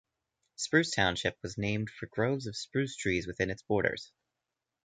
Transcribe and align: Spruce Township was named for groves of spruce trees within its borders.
Spruce 0.55 0.89
Township 0.89 1.37
was 1.43 1.59
named 1.59 1.91
for 1.91 2.07
groves 2.07 2.47
of 2.47 2.57
spruce 2.57 2.95
trees 2.95 3.27
within 3.27 3.51
its 3.51 3.61
borders. 3.61 4.11